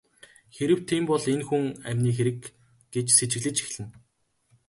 Хэрэв 0.55 0.79
тийм 0.89 1.03
бол 1.09 1.23
энэ 1.33 1.45
хүн 1.47 1.63
амины 1.87 2.11
хэрэг 2.17 2.39
гэж 2.93 3.07
сэжиглэж 3.17 3.57
эхэлнэ. 3.61 3.87